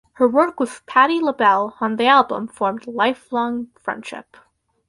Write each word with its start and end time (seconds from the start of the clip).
Her 0.13 0.27
work 0.27 0.59
with 0.59 0.83
Patti 0.87 1.19
LaBelle 1.21 1.77
on 1.79 1.97
the 1.97 2.07
album 2.07 2.47
formed 2.47 2.87
a 2.87 2.89
lifelong 2.89 3.67
friendship. 3.79 4.35